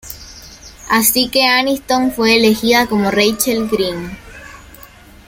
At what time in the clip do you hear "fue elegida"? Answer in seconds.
2.11-2.87